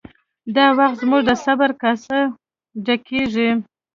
دا 0.55 0.65
وخت 0.77 0.97
زموږ 1.01 1.21
د 1.25 1.31
صبر 1.45 1.69
کاسه 1.81 2.17
ډکیږي 2.85 3.49